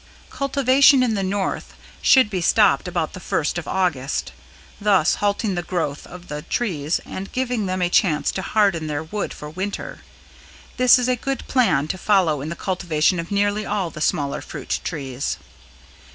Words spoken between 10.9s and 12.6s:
is a good plan to follow in the